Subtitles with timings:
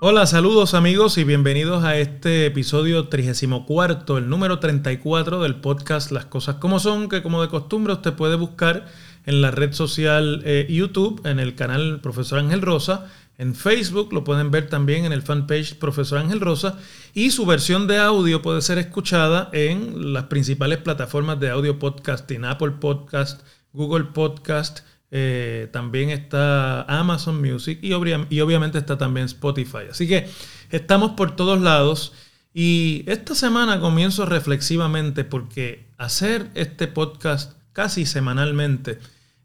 [0.00, 6.24] Hola, saludos amigos y bienvenidos a este episodio 34, el número 34 del podcast Las
[6.24, 8.86] Cosas Como Son, que como de costumbre usted puede buscar
[9.26, 13.06] en la red social eh, YouTube, en el canal Profesor Ángel Rosa,
[13.38, 16.78] en Facebook, lo pueden ver también en el fanpage Profesor Ángel Rosa,
[17.14, 22.44] y su versión de audio puede ser escuchada en las principales plataformas de audio podcasting,
[22.44, 29.86] Apple Podcast, Google Podcast, eh, también está Amazon Music y, obviamente está también Spotify.
[29.90, 30.28] Así que
[30.70, 32.12] estamos por todos lados.
[32.52, 38.98] Y esta semana comienzo reflexivamente porque hacer este podcast casi semanalmente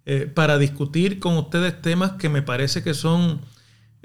[0.05, 3.41] eh, para discutir con ustedes temas que me parece que son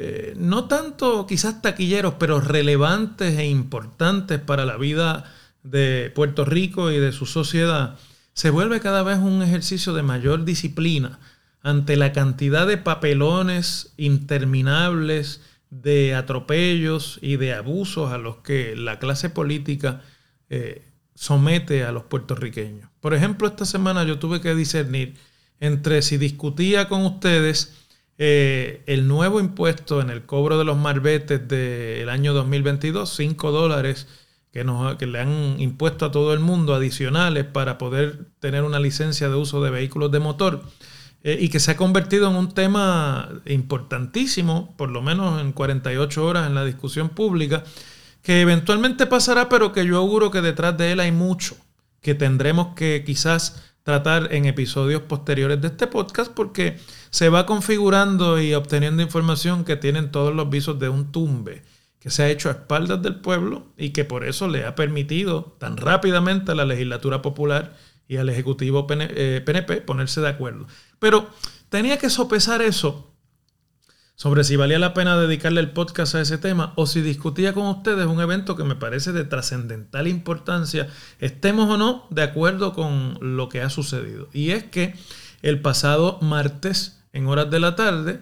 [0.01, 5.25] eh, no tanto quizás taquilleros, pero relevantes e importantes para la vida
[5.65, 7.99] de Puerto Rico y de su sociedad,
[8.33, 11.19] se vuelve cada vez un ejercicio de mayor disciplina
[11.63, 19.01] ante la cantidad de papelones interminables, de atropellos y de abusos a los que la
[19.01, 20.03] clase política
[20.49, 22.89] eh, somete a los puertorriqueños.
[23.01, 25.17] Por ejemplo, esta semana yo tuve que discernir
[25.59, 27.75] entre si discutía con ustedes
[28.19, 34.09] eh, el nuevo impuesto en el cobro de los marbetes del año 2022, 5 dólares
[34.53, 38.81] que, nos, que le han impuesto a todo el mundo adicionales para poder tener una
[38.81, 40.65] licencia de uso de vehículos de motor
[41.23, 46.27] eh, y que se ha convertido en un tema importantísimo, por lo menos en 48
[46.27, 47.63] horas en la discusión pública,
[48.23, 51.57] que eventualmente pasará, pero que yo auguro que detrás de él hay mucho
[52.01, 56.79] que tendremos que quizás tratar en episodios posteriores de este podcast porque
[57.11, 61.63] se va configurando y obteniendo información que tienen todos los visos de un tumbe
[62.01, 65.57] que se ha hecho a espaldas del pueblo y que por eso le ha permitido
[65.59, 67.77] tan rápidamente a la legislatura popular
[68.07, 70.67] y al Ejecutivo PNP eh, ponerse de acuerdo.
[70.99, 71.29] Pero
[71.69, 73.08] tenía que sopesar eso
[74.19, 77.67] sobre si valía la pena dedicarle el podcast a ese tema o si discutía con
[77.69, 80.89] ustedes un evento que me parece de trascendental importancia,
[81.21, 84.29] estemos o no de acuerdo con lo que ha sucedido.
[84.33, 84.97] Y es que
[85.43, 88.19] el pasado martes, en horas de la tarde,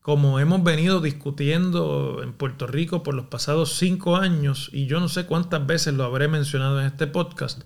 [0.00, 5.10] como hemos venido discutiendo en Puerto Rico por los pasados cinco años, y yo no
[5.10, 7.60] sé cuántas veces lo habré mencionado en este podcast,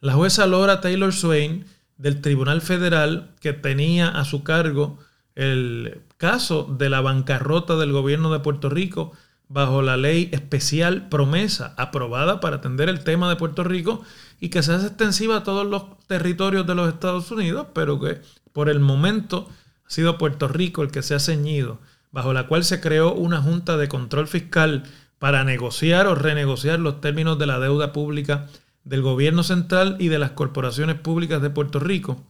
[0.00, 1.64] la jueza Laura Taylor Swain
[1.96, 5.00] del Tribunal Federal que tenía a su cargo
[5.34, 9.12] el caso de la bancarrota del gobierno de Puerto Rico
[9.48, 14.02] bajo la ley especial promesa aprobada para atender el tema de Puerto Rico
[14.40, 18.20] y que se hace extensiva a todos los territorios de los Estados Unidos, pero que
[18.52, 19.48] por el momento
[19.86, 21.78] ha sido Puerto Rico el que se ha ceñido,
[22.10, 24.84] bajo la cual se creó una junta de control fiscal
[25.18, 28.46] para negociar o renegociar los términos de la deuda pública
[28.84, 32.22] del gobierno central y de las corporaciones públicas de Puerto Rico,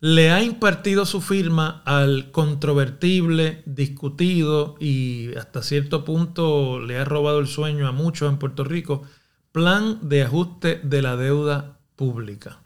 [0.00, 7.38] le ha impartido su firma al controvertible, discutido y hasta cierto punto le ha robado
[7.38, 9.04] el sueño a muchos en Puerto Rico,
[9.52, 12.58] plan de ajuste de la deuda pública.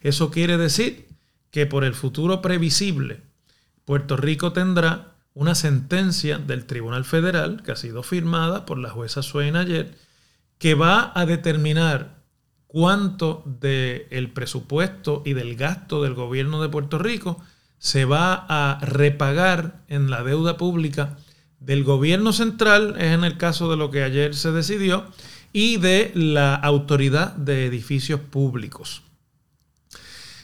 [0.00, 1.08] Eso quiere decir
[1.50, 3.22] que por el futuro previsible,
[3.84, 9.22] Puerto Rico tendrá una sentencia del Tribunal Federal que ha sido firmada por la jueza
[9.22, 9.96] Swain ayer,
[10.58, 12.19] que va a determinar
[12.72, 17.36] cuánto del presupuesto y del gasto del gobierno de Puerto Rico
[17.80, 21.16] se va a repagar en la deuda pública
[21.58, 25.04] del gobierno central, es en el caso de lo que ayer se decidió,
[25.52, 29.02] y de la autoridad de edificios públicos.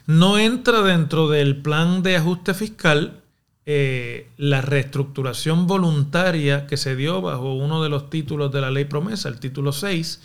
[0.06, 3.22] No entra dentro del plan de ajuste fiscal
[3.66, 8.86] eh, la reestructuración voluntaria que se dio bajo uno de los títulos de la ley
[8.86, 10.20] promesa, el título 6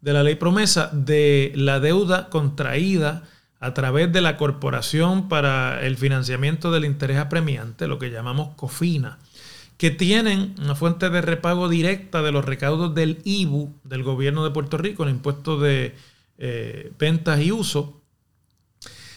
[0.00, 3.24] de la ley promesa, de la deuda contraída
[3.60, 9.18] a través de la Corporación para el Financiamiento del Interés Apremiante, lo que llamamos COFINA,
[9.78, 14.50] que tienen una fuente de repago directa de los recaudos del IBU del gobierno de
[14.50, 15.94] Puerto Rico, el impuesto de
[16.38, 18.00] eh, ventas y uso,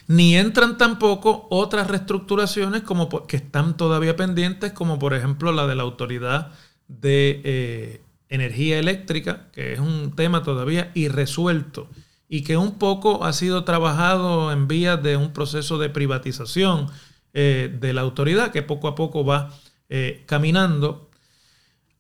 [0.07, 5.75] ni entran tampoco otras reestructuraciones como que están todavía pendientes, como por ejemplo la de
[5.75, 6.51] la Autoridad
[6.88, 11.90] de eh, Energía Eléctrica, que es un tema todavía irresuelto
[12.30, 16.88] y que un poco ha sido trabajado en vías de un proceso de privatización
[17.34, 19.52] eh, de la autoridad que poco a poco va
[19.90, 21.10] eh, caminando.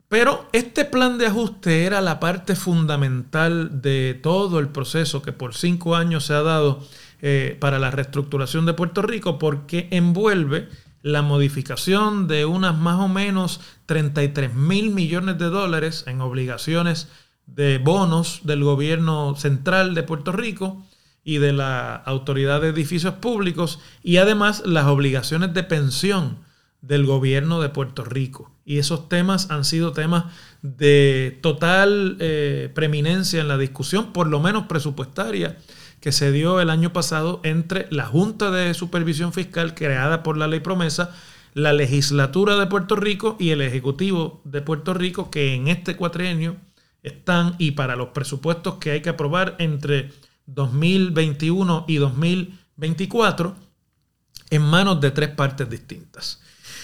[0.07, 5.55] Pero este plan de ajuste era la parte fundamental de todo el proceso que por
[5.55, 6.83] cinco años se ha dado
[7.21, 10.69] eh, para la reestructuración de Puerto Rico porque envuelve
[11.01, 17.07] la modificación de unas más o menos 33 mil millones de dólares en obligaciones
[17.45, 20.83] de bonos del gobierno central de Puerto Rico
[21.23, 26.39] y de la Autoridad de Edificios Públicos y además las obligaciones de pensión
[26.81, 28.51] del gobierno de Puerto Rico.
[28.65, 30.25] Y esos temas han sido temas
[30.61, 35.57] de total eh, preeminencia en la discusión, por lo menos presupuestaria,
[36.01, 40.47] que se dio el año pasado entre la Junta de Supervisión Fiscal creada por la
[40.47, 41.15] ley promesa,
[41.53, 46.55] la legislatura de Puerto Rico y el Ejecutivo de Puerto Rico, que en este cuatrienio
[47.03, 50.11] están y para los presupuestos que hay que aprobar entre
[50.45, 53.55] 2021 y 2024
[54.49, 56.41] en manos de tres partes distintas.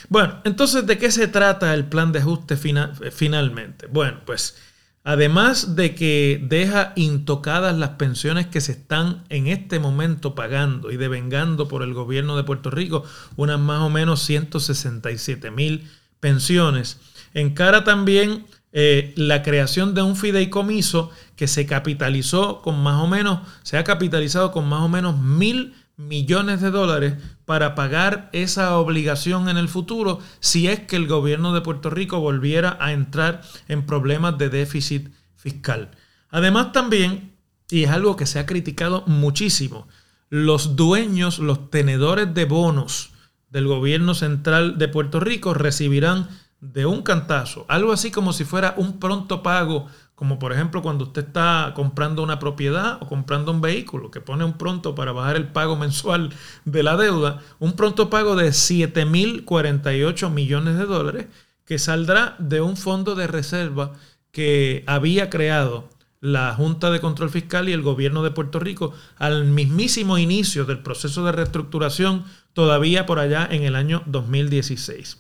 [0.10, 3.88] Bueno, entonces, ¿de qué se trata el plan de ajuste finalmente?
[3.88, 4.56] Bueno, pues
[5.06, 10.98] además de que deja intocadas las pensiones que se están en este momento pagando y
[10.98, 13.04] devengando por el gobierno de Puerto Rico,
[13.38, 15.88] unas más o menos 167 mil
[16.20, 17.00] pensiones,
[17.36, 23.42] encara también eh, la creación de un fideicomiso que se capitalizó con más o menos,
[23.62, 27.14] se ha capitalizado con más o menos mil millones de dólares
[27.46, 32.20] para pagar esa obligación en el futuro si es que el gobierno de Puerto Rico
[32.20, 35.92] volviera a entrar en problemas de déficit fiscal.
[36.30, 37.34] Además también,
[37.70, 39.88] y es algo que se ha criticado muchísimo,
[40.30, 43.12] los dueños, los tenedores de bonos
[43.50, 46.28] del gobierno central de Puerto Rico recibirán
[46.60, 51.04] de un cantazo, algo así como si fuera un pronto pago, como por ejemplo cuando
[51.06, 55.36] usted está comprando una propiedad o comprando un vehículo, que pone un pronto para bajar
[55.36, 56.34] el pago mensual
[56.64, 61.28] de la deuda, un pronto pago de 7.048 millones de dólares
[61.66, 63.94] que saldrá de un fondo de reserva
[64.32, 65.90] que había creado
[66.22, 70.80] la Junta de Control Fiscal y el gobierno de Puerto Rico al mismísimo inicio del
[70.80, 75.18] proceso de reestructuración, todavía por allá en el año 2016.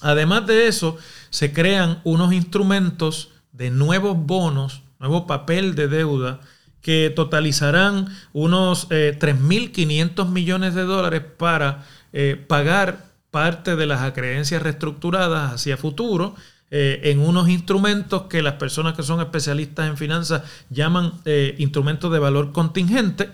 [0.00, 0.98] Además de eso,
[1.30, 6.40] se crean unos instrumentos de nuevos bonos, nuevo papel de deuda,
[6.82, 14.62] que totalizarán unos 3.500 eh, millones de dólares para eh, pagar parte de las acreencias
[14.62, 16.34] reestructuradas hacia futuro
[16.70, 21.14] eh, en unos instrumentos que las personas que son especialistas en finanzas llaman
[21.56, 23.30] instrumentos de valor contingente.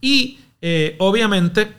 [0.00, 0.38] Y
[0.98, 1.72] obviamente,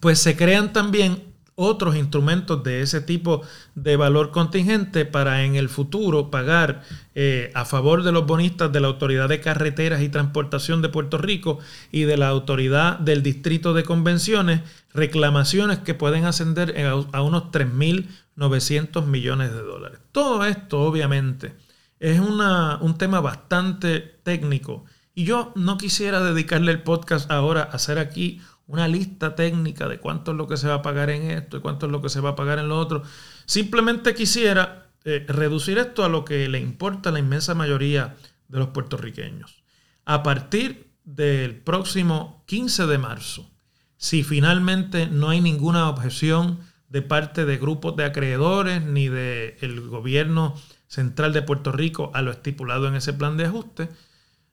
[0.00, 3.42] pues se crean también otros instrumentos de ese tipo
[3.74, 6.82] de valor contingente para en el futuro pagar
[7.14, 11.18] eh, a favor de los bonistas de la Autoridad de Carreteras y Transportación de Puerto
[11.18, 11.58] Rico
[11.90, 14.62] y de la Autoridad del Distrito de Convenciones
[14.94, 16.74] reclamaciones que pueden ascender
[17.12, 20.00] a unos 3.900 millones de dólares.
[20.12, 21.54] Todo esto obviamente
[22.00, 24.84] es un tema bastante técnico
[25.14, 28.40] y yo no quisiera dedicarle el podcast ahora a hacer aquí
[28.72, 31.60] una lista técnica de cuánto es lo que se va a pagar en esto y
[31.60, 33.02] cuánto es lo que se va a pagar en lo otro.
[33.44, 38.16] Simplemente quisiera eh, reducir esto a lo que le importa a la inmensa mayoría
[38.48, 39.62] de los puertorriqueños.
[40.06, 43.50] A partir del próximo 15 de marzo,
[43.98, 50.54] si finalmente no hay ninguna objeción de parte de grupos de acreedores ni del gobierno
[50.86, 53.90] central de Puerto Rico a lo estipulado en ese plan de ajuste,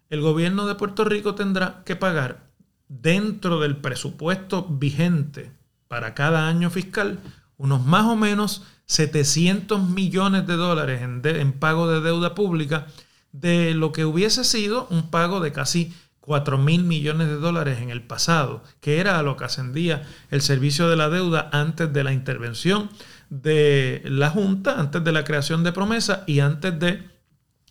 [0.10, 2.49] el gobierno de Puerto Rico tendrá que pagar
[2.89, 5.51] dentro del presupuesto vigente
[5.88, 7.19] para cada año fiscal
[7.57, 12.88] unos más o menos 700 millones de dólares en, pago de deuda pública
[13.31, 17.91] de lo que hubiese sido un pago de casi 4 mil millones de dólares en
[17.91, 22.03] el pasado, que era a lo que ascendía el servicio de la deuda antes de
[22.03, 22.89] la intervención
[23.29, 27.03] de la Junta, antes de la creación de promesa y antes de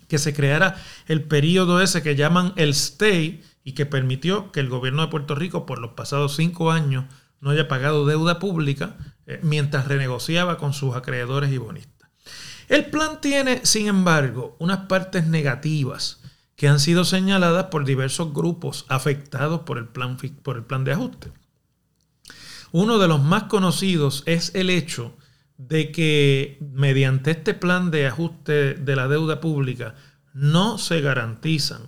[0.06, 4.70] que se creara el periodo ese que llaman el stay, y que permitió que el
[4.70, 7.04] gobierno de Puerto Rico por los pasados cinco años
[7.42, 8.96] no haya pagado deuda pública
[9.26, 12.08] eh, mientras renegociaba con sus acreedores y bonistas.
[12.68, 16.22] El plan tiene, sin embargo, unas partes negativas
[16.56, 20.92] que han sido señaladas por diversos grupos afectados por el plan, por el plan de
[20.92, 21.30] ajuste.
[22.72, 25.14] Uno de los más conocidos es el hecho
[25.58, 29.94] de que mediante este plan de ajuste de la deuda pública
[30.32, 31.82] no se garantizan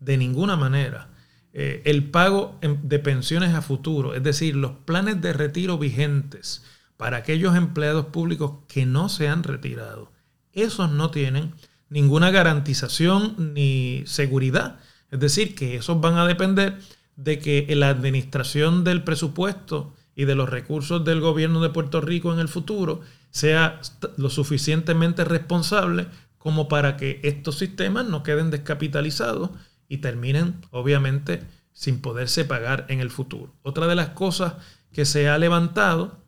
[0.00, 1.13] de ninguna manera
[1.56, 6.64] eh, el pago de pensiones a futuro, es decir, los planes de retiro vigentes
[6.96, 10.10] para aquellos empleados públicos que no se han retirado.
[10.52, 11.54] Esos no tienen
[11.88, 14.80] ninguna garantización ni seguridad.
[15.12, 16.80] Es decir, que esos van a depender
[17.14, 22.32] de que la administración del presupuesto y de los recursos del gobierno de Puerto Rico
[22.32, 23.80] en el futuro sea
[24.16, 26.08] lo suficientemente responsable
[26.38, 29.50] como para que estos sistemas no queden descapitalizados
[29.88, 33.54] y terminen obviamente sin poderse pagar en el futuro.
[33.62, 34.54] Otra de las cosas
[34.92, 36.18] que se ha levantado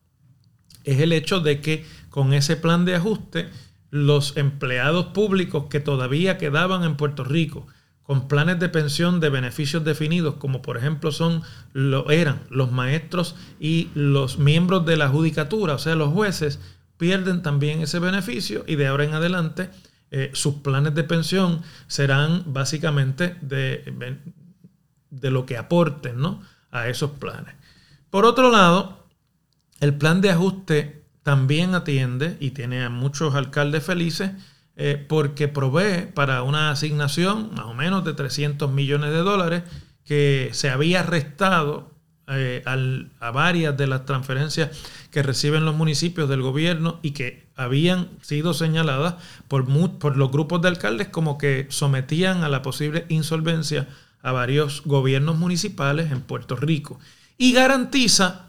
[0.85, 3.49] es el hecho de que con ese plan de ajuste
[3.91, 7.67] los empleados públicos que todavía quedaban en Puerto Rico
[8.07, 13.35] con planes de pensión de beneficios definidos, como por ejemplo son lo eran los maestros
[13.59, 16.61] y los miembros de la judicatura, o sea, los jueces,
[16.99, 19.71] pierden también ese beneficio y de ahora en adelante
[20.11, 24.19] eh, sus planes de pensión serán básicamente de,
[25.11, 26.43] de lo que aporten ¿no?
[26.71, 27.55] a esos planes.
[28.11, 29.07] Por otro lado,
[29.81, 34.31] el plan de ajuste también atiende y tiene a muchos alcaldes felices
[34.77, 39.63] eh, porque provee para una asignación más o menos de 300 millones de dólares
[40.05, 41.96] que se había restado
[42.29, 42.63] eh,
[43.21, 44.71] a varias de las transferencias
[45.13, 49.15] que reciben los municipios del gobierno y que habían sido señaladas
[49.47, 49.67] por,
[49.99, 53.87] por los grupos de alcaldes como que sometían a la posible insolvencia
[54.23, 56.99] a varios gobiernos municipales en Puerto Rico.
[57.39, 58.47] Y garantiza,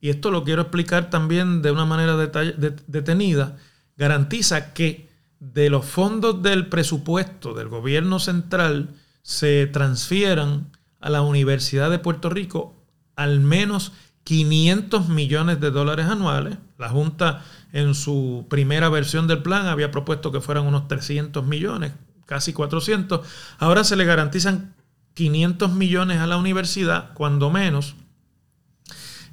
[0.00, 3.56] y esto lo quiero explicar también de una manera detenida,
[3.96, 5.08] garantiza que
[5.40, 8.90] de los fondos del presupuesto del gobierno central
[9.22, 10.70] se transfieran
[11.00, 12.77] a la Universidad de Puerto Rico
[13.18, 16.56] al menos 500 millones de dólares anuales.
[16.78, 21.92] La Junta en su primera versión del plan había propuesto que fueran unos 300 millones,
[22.26, 23.26] casi 400.
[23.58, 24.76] Ahora se le garantizan
[25.14, 27.96] 500 millones a la universidad, cuando menos.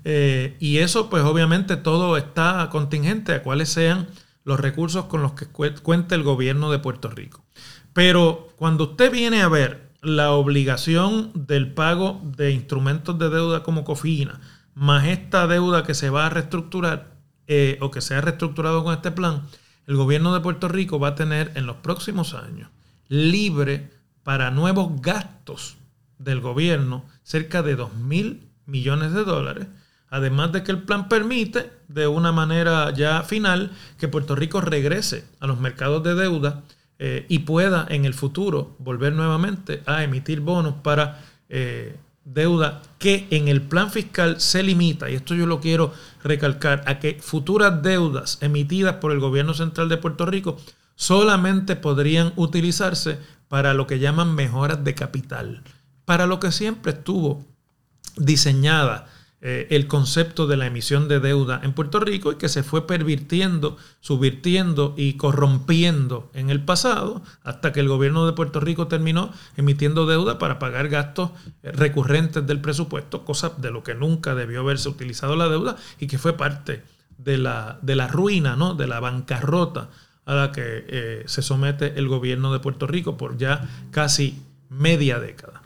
[0.03, 4.07] Eh, y eso pues obviamente todo está contingente a cuáles sean
[4.43, 7.45] los recursos con los que cuenta el gobierno de Puerto Rico.
[7.93, 13.83] Pero cuando usted viene a ver la obligación del pago de instrumentos de deuda como
[13.83, 14.39] COFINA,
[14.75, 17.15] más esta deuda que se va a reestructurar
[17.47, 19.41] eh, o que se ha reestructurado con este plan,
[19.87, 22.69] el gobierno de Puerto Rico va a tener en los próximos años
[23.07, 23.89] libre
[24.23, 25.77] para nuevos gastos
[26.19, 29.67] del gobierno cerca de 2 mil millones de dólares.
[30.09, 35.25] Además de que el plan permite, de una manera ya final, que Puerto Rico regrese
[35.39, 36.63] a los mercados de deuda
[36.97, 43.27] eh, y pueda en el futuro volver nuevamente a emitir bonos para eh, deuda que
[43.31, 47.83] en el plan fiscal se limita, y esto yo lo quiero recalcar, a que futuras
[47.83, 50.57] deudas emitidas por el gobierno central de Puerto Rico
[50.95, 55.63] solamente podrían utilizarse para lo que llaman mejoras de capital,
[56.05, 57.45] para lo que siempre estuvo
[58.17, 59.07] diseñada
[59.41, 62.87] eh, el concepto de la emisión de deuda en Puerto Rico y que se fue
[62.87, 69.31] pervirtiendo, subvirtiendo y corrompiendo en el pasado hasta que el gobierno de Puerto Rico terminó
[69.57, 74.61] emitiendo deuda para pagar gastos eh, recurrentes del presupuesto, cosa de lo que nunca debió
[74.61, 76.83] haberse utilizado la deuda y que fue parte
[77.17, 78.73] de la, de la ruina, ¿no?
[78.73, 79.89] de la bancarrota
[80.25, 85.19] a la que eh, se somete el gobierno de Puerto Rico por ya casi media
[85.19, 85.61] década.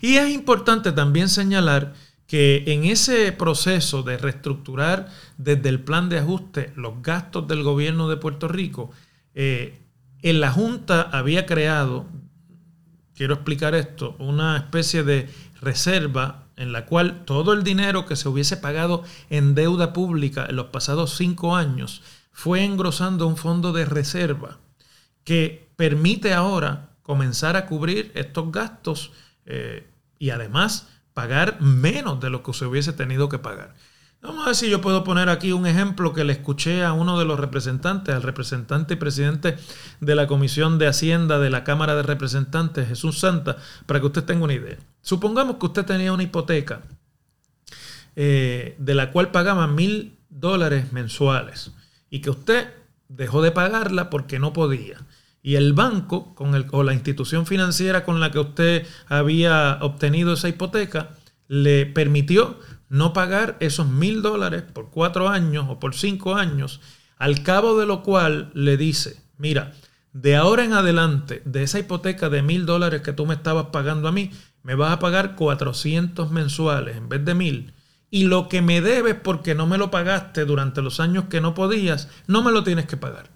[0.00, 1.94] Y es importante también señalar
[2.30, 8.08] que en ese proceso de reestructurar desde el plan de ajuste los gastos del gobierno
[8.08, 8.92] de Puerto Rico,
[9.34, 9.80] eh,
[10.22, 12.06] en la Junta había creado,
[13.16, 15.28] quiero explicar esto, una especie de
[15.60, 20.54] reserva en la cual todo el dinero que se hubiese pagado en deuda pública en
[20.54, 24.60] los pasados cinco años fue engrosando un fondo de reserva
[25.24, 29.10] que permite ahora comenzar a cubrir estos gastos
[29.46, 29.88] eh,
[30.20, 33.74] y además pagar menos de lo que se hubiese tenido que pagar.
[34.22, 37.18] Vamos a ver si yo puedo poner aquí un ejemplo que le escuché a uno
[37.18, 39.56] de los representantes, al representante y presidente
[40.00, 44.24] de la Comisión de Hacienda de la Cámara de Representantes, Jesús Santa, para que usted
[44.24, 44.76] tenga una idea.
[45.00, 46.82] Supongamos que usted tenía una hipoteca
[48.14, 51.72] eh, de la cual pagaba mil dólares mensuales
[52.10, 52.74] y que usted
[53.08, 54.98] dejó de pagarla porque no podía
[55.42, 60.34] y el banco con el, o la institución financiera con la que usted había obtenido
[60.34, 61.10] esa hipoteca
[61.48, 66.80] le permitió no pagar esos mil dólares por cuatro años o por cinco años,
[67.16, 69.72] al cabo de lo cual le dice, mira,
[70.12, 74.08] de ahora en adelante, de esa hipoteca de mil dólares que tú me estabas pagando
[74.08, 74.32] a mí,
[74.62, 77.74] me vas a pagar 400 mensuales en vez de mil.
[78.10, 81.54] Y lo que me debes porque no me lo pagaste durante los años que no
[81.54, 83.30] podías, no me lo tienes que pagar.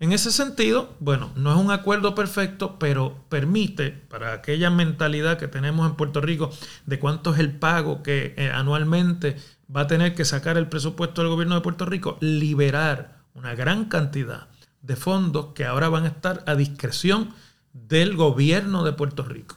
[0.00, 5.46] En ese sentido, bueno, no es un acuerdo perfecto, pero permite para aquella mentalidad que
[5.46, 6.50] tenemos en Puerto Rico
[6.86, 9.36] de cuánto es el pago que eh, anualmente
[9.74, 13.84] va a tener que sacar el presupuesto del gobierno de Puerto Rico, liberar una gran
[13.84, 14.48] cantidad
[14.80, 17.34] de fondos que ahora van a estar a discreción
[17.74, 19.56] del gobierno de Puerto Rico.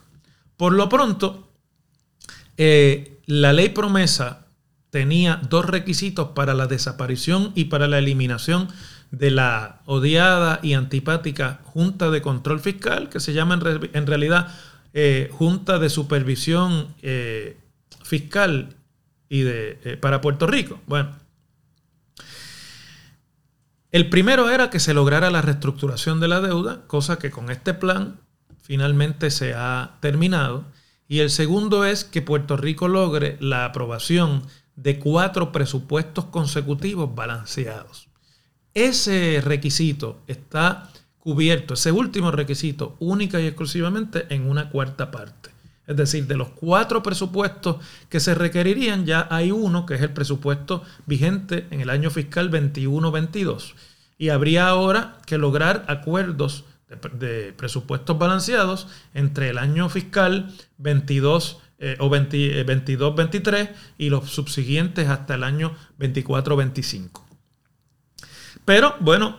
[0.58, 1.48] Por lo pronto,
[2.58, 4.44] eh, la ley promesa
[4.90, 8.68] tenía dos requisitos para la desaparición y para la eliminación
[9.10, 13.54] de la odiada y antipática Junta de Control Fiscal, que se llama
[13.92, 14.48] en, realidad
[14.92, 17.56] eh, Junta de Supervisión eh,
[18.02, 18.76] Fiscal
[19.28, 20.80] y de, eh, para Puerto Rico.
[20.86, 21.10] Bueno,
[23.90, 27.74] El primero era que se lograra la reestructuración de la deuda, cosa que con este
[27.74, 28.18] plan
[28.62, 30.64] finalmente se ha terminado.
[31.06, 34.42] Y el segundo es que Puerto Rico logre la aprobación
[34.74, 38.08] de cuatro presupuestos consecutivos balanceados.
[38.74, 40.90] Ese requisito está
[41.20, 45.50] cubierto, ese último requisito, única y exclusivamente en una cuarta parte.
[45.86, 47.76] Es decir, de los cuatro presupuestos
[48.08, 52.50] que se requerirían, ya hay uno que es el presupuesto vigente en el año fiscal
[52.50, 53.74] 21-22.
[54.18, 56.64] Y habría ahora que lograr acuerdos
[57.12, 65.08] de, presupuestos balanceados entre el año fiscal 22 eh, o 22-23 eh, y los subsiguientes
[65.08, 67.23] hasta el año 24-25.
[68.64, 69.36] Pero bueno,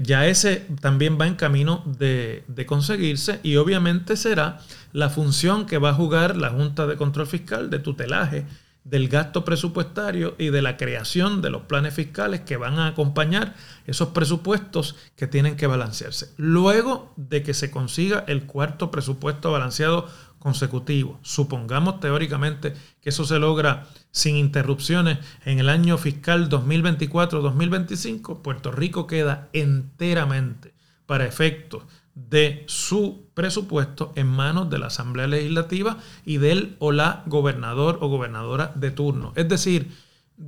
[0.00, 4.60] ya ese también va en camino de, conseguirse y obviamente será
[4.92, 8.46] la función que va a jugar la Junta de Control Fiscal de tutelaje
[8.88, 13.54] del gasto presupuestario y de la creación de los planes fiscales que van a acompañar
[13.86, 16.32] esos presupuestos que tienen que balancearse.
[16.38, 23.38] Luego de que se consiga el cuarto presupuesto balanceado consecutivo, supongamos teóricamente que eso se
[23.38, 30.72] logra sin interrupciones en el año fiscal 2024-2025, Puerto Rico queda enteramente
[31.04, 31.82] para efectos
[32.14, 38.08] de su presupuesto en manos de la Asamblea Legislativa y del o la gobernador o
[38.08, 39.32] gobernadora de turno.
[39.36, 39.92] Es decir,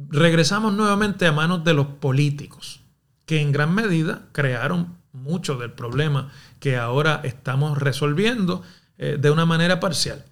[0.09, 2.81] regresamos nuevamente a manos de los políticos,
[3.27, 8.65] que en gran medida crearon mucho del problema que ahora estamos resolviendo
[8.99, 10.25] eh, de una manera parcial.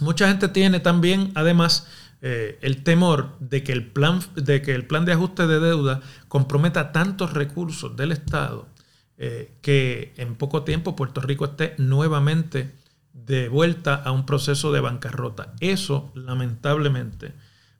[0.00, 1.86] Mucha gente tiene también, además,
[2.22, 6.00] eh, el temor de que el, plan, de que el plan de ajuste de deuda
[6.26, 8.66] comprometa tantos recursos del Estado
[9.18, 12.72] eh, que en poco tiempo Puerto Rico esté nuevamente
[13.12, 15.54] de vuelta a un proceso de bancarrota.
[15.60, 17.34] Eso, lamentablemente,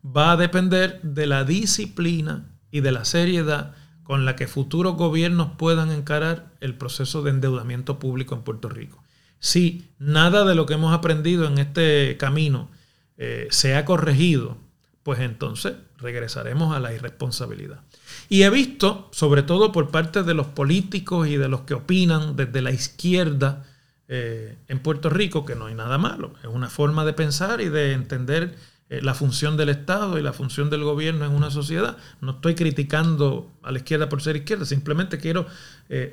[0.05, 5.53] va a depender de la disciplina y de la seriedad con la que futuros gobiernos
[5.57, 9.03] puedan encarar el proceso de endeudamiento público en Puerto Rico.
[9.39, 12.69] Si nada de lo que hemos aprendido en este camino
[13.17, 14.57] eh, se ha corregido,
[15.03, 17.81] pues entonces regresaremos a la irresponsabilidad.
[18.29, 22.37] Y he visto, sobre todo por parte de los políticos y de los que opinan
[22.37, 23.65] desde la izquierda
[24.09, 26.35] eh, en Puerto Rico, que no hay nada malo.
[26.43, 28.55] Es una forma de pensar y de entender
[28.91, 31.97] eh, la función del Estado y la función del gobierno en una sociedad.
[32.21, 35.47] No estoy criticando a la izquierda por ser izquierda, simplemente quiero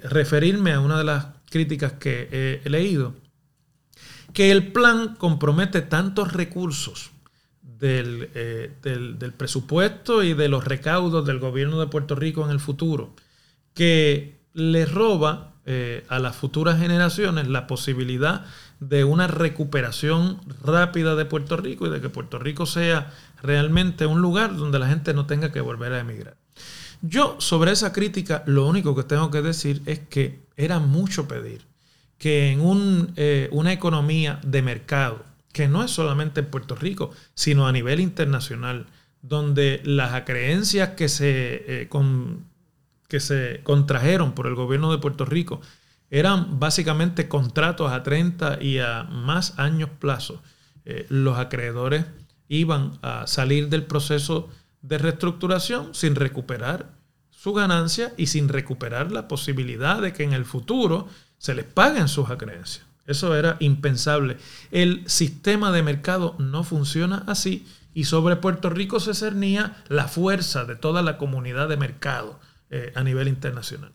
[0.04, 3.14] referirme a una de las críticas que he leído
[4.36, 7.12] que el plan compromete tantos recursos
[7.82, 12.60] eh, del, del, presupuesto y de los recaudos del gobierno de Puerto Rico en el
[12.60, 13.14] futuro,
[13.74, 18.46] que le roba eh, a las futuras generaciones la posibilidad
[18.80, 23.12] de una recuperación rápida de Puerto Rico y de que Puerto Rico sea
[23.42, 26.38] realmente un lugar donde la gente no tenga que volver a emigrar.
[27.02, 31.66] Yo sobre esa crítica lo único que tengo que decir es que era mucho pedir
[32.18, 37.66] que en eh, una economía de mercado, que no es solamente en Puerto Rico, sino
[37.66, 38.88] a nivel internacional,
[39.22, 41.90] donde las acreencias que se, eh,
[43.08, 45.62] que se contrajeron por el gobierno de Puerto Rico
[46.10, 50.44] eran básicamente contratos a 30 y a más años plazo.
[50.84, 52.04] Eh, los acreedores
[52.50, 54.50] iban a salir del proceso
[54.82, 56.90] de reestructuración sin recuperar
[57.32, 62.10] su ganancia y sin recuperar la posibilidad de que en el futuro se les paguen
[62.10, 62.85] sus acreencias.
[63.06, 64.38] Eso era impensable.
[64.72, 70.66] El sistema de mercado no funciona así y sobre Puerto Rico se cernía la fuerza
[70.66, 72.40] de toda la comunidad de mercado
[72.70, 73.94] eh, a nivel internacional.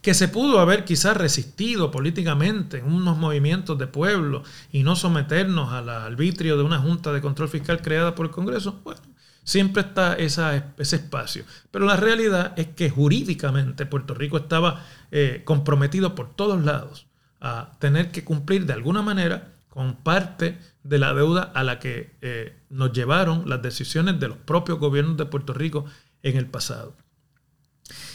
[0.00, 5.72] Que se pudo haber quizás resistido políticamente en unos movimientos de pueblo y no someternos
[5.72, 9.00] al arbitrio de una Junta de Control Fiscal creada por el Congreso, bueno,
[9.42, 11.44] Siempre está ese espacio.
[11.70, 17.09] Pero la realidad es que jurídicamente Puerto Rico estaba eh, comprometido por todos lados
[17.40, 22.16] a tener que cumplir de alguna manera con parte de la deuda a la que
[22.20, 25.84] eh, nos llevaron las decisiones de los propios gobiernos de Puerto Rico
[26.22, 26.94] en el pasado.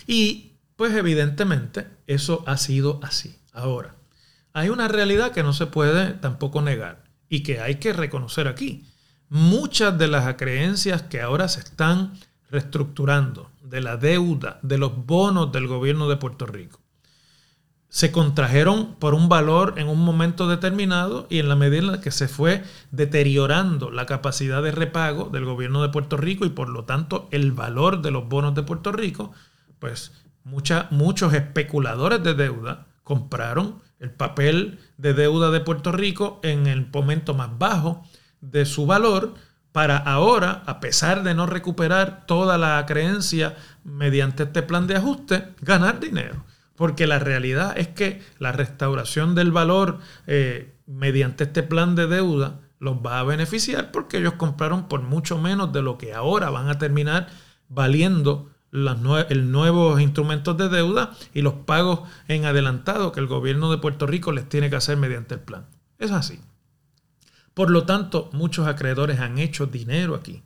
[0.08, 3.38] Y pues evidentemente eso ha sido así.
[3.54, 3.96] Ahora,
[4.54, 8.86] hay una realidad que no se puede tampoco negar y que hay que reconocer aquí
[9.30, 12.14] muchas de las acreencias que ahora se están
[12.50, 16.80] reestructurando, de la deuda, de los bonos del gobierno de Puerto Rico,
[17.96, 22.02] se contrajeron por un valor en un momento determinado y en la medida en la
[22.02, 26.68] que se fue deteriorando la capacidad de repago del gobierno de Puerto Rico y por
[26.68, 29.32] lo tanto el valor de los bonos de Puerto Rico,
[29.80, 30.12] pues
[30.44, 37.34] muchos especuladores de deuda compraron el papel de deuda de Puerto Rico en el momento
[37.34, 38.04] más bajo
[38.42, 39.36] de su valor
[39.72, 43.56] para ahora, a pesar de no recuperar toda la creencia
[43.86, 46.44] mediante este plan de ajuste, ganar dinero.
[46.76, 52.60] Porque la realidad es que la restauración del valor eh, mediante este plan de deuda
[52.80, 56.70] los va a beneficiar porque ellos compraron por mucho menos de lo que ahora van
[56.70, 57.28] a terminar
[57.70, 63.78] valiendo los nuevos instrumentos de deuda y los pagos en adelantado que el gobierno de
[63.78, 65.68] Puerto Rico les tiene que hacer mediante el plan.
[65.98, 66.42] Es así.
[67.54, 70.44] Por lo tanto, muchos acreedores han hecho dinero aquí.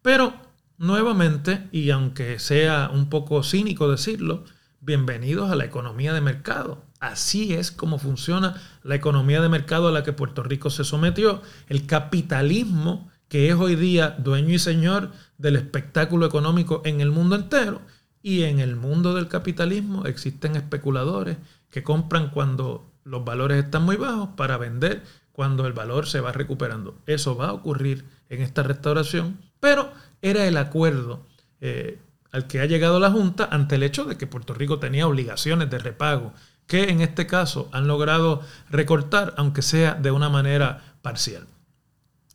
[0.00, 0.32] Pero,
[0.78, 4.44] nuevamente, y aunque sea un poco cínico decirlo,
[4.80, 6.82] bienvenidos a la economía de mercado.
[7.00, 11.42] Así es como funciona la economía de mercado a la que Puerto Rico se sometió.
[11.68, 17.36] El capitalismo, que es hoy día dueño y señor del espectáculo económico en el mundo
[17.36, 17.82] entero.
[18.22, 21.36] Y en el mundo del capitalismo existen especuladores
[21.70, 26.32] que compran cuando los valores están muy bajos para vender cuando el valor se va
[26.32, 26.98] recuperando.
[27.06, 31.24] Eso va a ocurrir en esta restauración, pero era el acuerdo
[31.60, 32.00] eh,
[32.32, 35.70] al que ha llegado la Junta ante el hecho de que Puerto Rico tenía obligaciones
[35.70, 36.32] de repago,
[36.66, 41.46] que en este caso han logrado recortar, aunque sea de una manera parcial.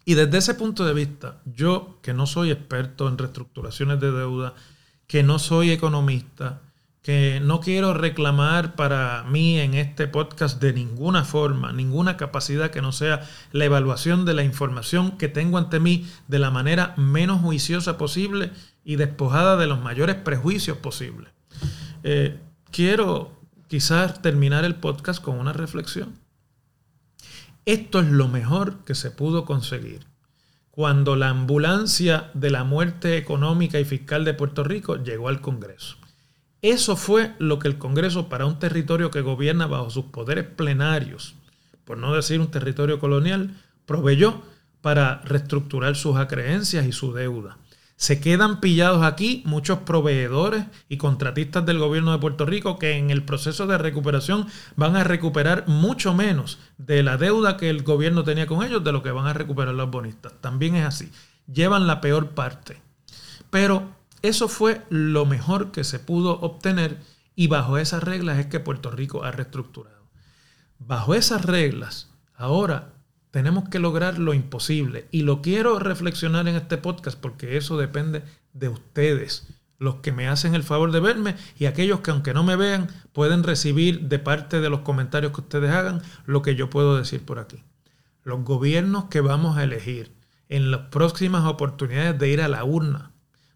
[0.05, 4.53] Y desde ese punto de vista, yo que no soy experto en reestructuraciones de deuda,
[5.07, 6.61] que no soy economista,
[7.03, 12.81] que no quiero reclamar para mí en este podcast de ninguna forma, ninguna capacidad que
[12.81, 17.41] no sea la evaluación de la información que tengo ante mí de la manera menos
[17.41, 18.51] juiciosa posible
[18.85, 21.29] y despojada de los mayores prejuicios posibles.
[22.03, 22.39] Eh,
[22.71, 23.37] quiero
[23.67, 26.17] quizás terminar el podcast con una reflexión.
[27.65, 30.05] Esto es lo mejor que se pudo conseguir
[30.71, 35.97] cuando la ambulancia de la muerte económica y fiscal de Puerto Rico llegó al Congreso.
[36.63, 41.35] Eso fue lo que el Congreso para un territorio que gobierna bajo sus poderes plenarios,
[41.83, 44.41] por no decir un territorio colonial, proveyó
[44.81, 47.57] para reestructurar sus acreencias y su deuda.
[47.97, 53.09] Se quedan pillados aquí muchos proveedores y contratistas del gobierno de Puerto Rico que en
[53.09, 54.47] el proceso de recuperación
[54.77, 58.93] van a recuperar mucho menos de la deuda que el gobierno tenía con ellos de
[58.93, 60.31] lo que van a recuperar los bonistas.
[60.39, 61.11] También es así.
[61.53, 62.81] Llevan la peor parte.
[63.49, 63.89] Pero
[64.23, 66.97] eso fue lo mejor que se pudo obtener
[67.35, 70.07] y bajo esas reglas es que Puerto Rico ha reestructurado.
[70.79, 72.93] Bajo esas reglas, ahora
[73.31, 78.23] tenemos que lograr lo imposible y lo quiero reflexionar en este podcast porque eso depende
[78.53, 79.45] de ustedes,
[79.77, 82.87] los que me hacen el favor de verme y aquellos que aunque no me vean
[83.11, 87.25] pueden recibir de parte de los comentarios que ustedes hagan lo que yo puedo decir
[87.25, 87.61] por aquí.
[88.23, 90.13] Los gobiernos que vamos a elegir
[90.47, 93.12] en las próximas oportunidades de ir a la urna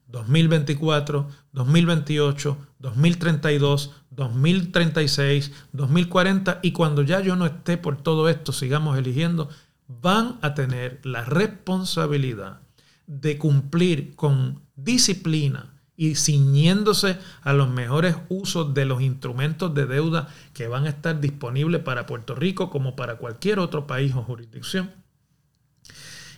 [0.08, 8.98] 2024, 2028, 2032, 2036, 2040 y cuando ya yo no esté por todo esto, sigamos
[8.98, 9.50] eligiendo,
[9.88, 12.62] van a tener la responsabilidad
[13.06, 20.28] de cumplir con disciplina y ciñéndose a los mejores usos de los instrumentos de deuda
[20.54, 24.92] que van a estar disponibles para Puerto Rico como para cualquier otro país o jurisdicción.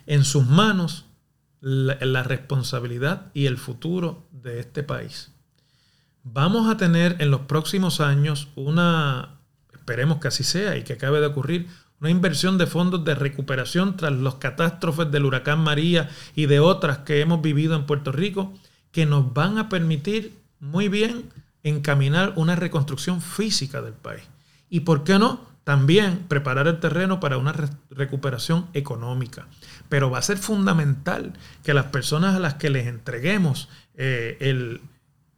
[0.06, 1.09] En sus manos
[1.62, 5.32] la, responsabilidad y el futuro de este país.
[6.24, 9.40] Vamos a tener en los próximos años una,
[9.74, 11.68] esperemos que así sea y que acabe de ocurrir,
[12.00, 17.00] una inversión de fondos de recuperación tras los catástrofes del huracán María y de otras
[17.00, 18.54] que hemos vivido en Puerto Rico,
[18.92, 21.30] que nos van a permitir muy bien
[21.64, 24.24] encaminar una reconstrucción física del país.
[24.70, 25.49] ¿Y por qué no?
[25.64, 27.54] También preparar el terreno para una
[27.92, 29.48] recuperación económica.
[29.88, 34.82] Pero va a ser fundamental que las personas a las que les entreguemos eh, el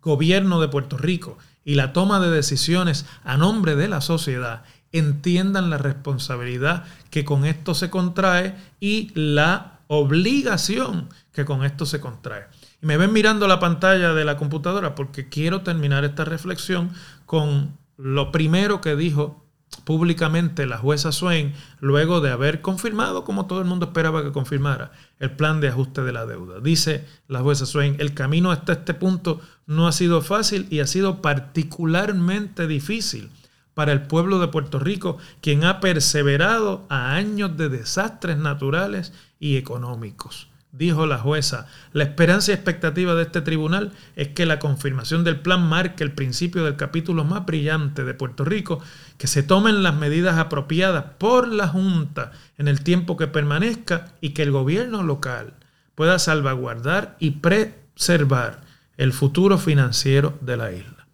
[0.01, 5.69] gobierno de Puerto Rico y la toma de decisiones a nombre de la sociedad entiendan
[5.69, 12.45] la responsabilidad que con esto se contrae y la obligación que con esto se contrae.
[12.81, 16.91] Y me ven mirando la pantalla de la computadora porque quiero terminar esta reflexión
[17.25, 19.40] con lo primero que dijo
[19.83, 24.91] públicamente la jueza Swain luego de haber confirmado, como todo el mundo esperaba que confirmara,
[25.19, 26.59] el plan de ajuste de la deuda.
[26.59, 30.87] Dice la jueza Swain, el camino hasta este punto no ha sido fácil y ha
[30.87, 33.29] sido particularmente difícil
[33.73, 39.57] para el pueblo de Puerto Rico, quien ha perseverado a años de desastres naturales y
[39.57, 45.23] económicos dijo la jueza, la esperanza y expectativa de este tribunal es que la confirmación
[45.23, 48.79] del plan marque el principio del capítulo más brillante de Puerto Rico,
[49.17, 54.29] que se tomen las medidas apropiadas por la Junta en el tiempo que permanezca y
[54.29, 55.53] que el gobierno local
[55.95, 58.61] pueda salvaguardar y preservar
[58.97, 61.07] el futuro financiero de la isla.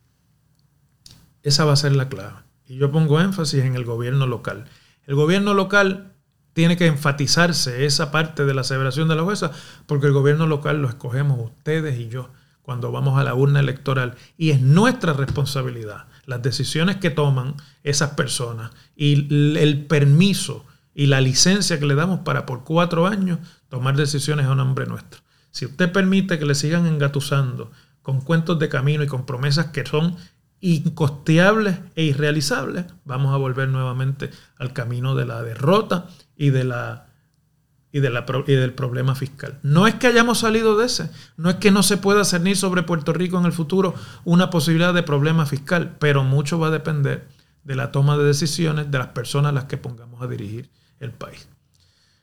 [1.43, 2.35] Esa va a ser la clave.
[2.67, 4.65] Y yo pongo énfasis en el gobierno local.
[5.05, 6.11] El gobierno local
[6.57, 9.51] tiene que enfatizarse esa parte de la aseveración de la jueza,
[9.85, 12.31] porque el gobierno local lo escogemos ustedes y yo
[12.63, 14.15] cuando vamos a la urna electoral.
[14.39, 20.65] Y es nuestra responsabilidad las decisiones que toman esas personas y el permiso
[20.95, 23.37] y la licencia que le damos para por cuatro años
[23.69, 25.21] tomar decisiones a nombre nuestro.
[25.51, 29.85] Si usted permite que le sigan engatusando con cuentos de camino y con promesas que
[29.85, 30.15] son
[30.59, 36.07] incosteables e irrealizables, vamos a volver nuevamente al camino de la derrota
[36.37, 37.07] y de la
[37.91, 39.59] y, de la, y, del problema fiscal.
[39.63, 42.83] No es que hayamos salido de ese, no es que no se pueda cernir sobre
[42.83, 47.27] Puerto Rico en el futuro una posibilidad de problema fiscal, pero mucho va a depender
[47.63, 50.69] de la toma de decisiones de las personas a las que pongamos a dirigir
[50.99, 51.47] el país.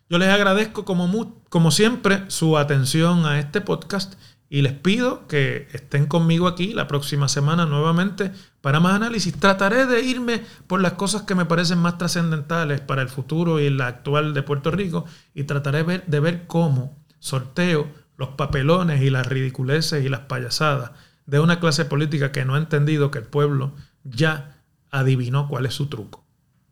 [0.08, 4.14] Yo les agradezco como, como siempre su atención a este podcast
[4.48, 8.32] y les pido que estén conmigo aquí la próxima semana nuevamente
[8.64, 9.38] para más análisis.
[9.38, 13.68] Trataré de irme por las cosas que me parecen más trascendentales para el futuro y
[13.68, 19.26] la actual de Puerto Rico y trataré de ver cómo sorteo los papelones y las
[19.26, 20.92] ridiculeces y las payasadas
[21.26, 25.74] de una clase política que no ha entendido que el pueblo ya adivinó cuál es
[25.74, 26.24] su truco.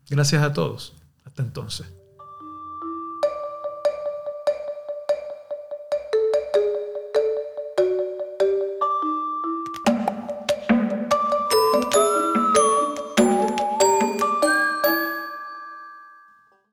[0.09, 0.95] Gracias a todos.
[1.27, 1.93] Hasta entonces.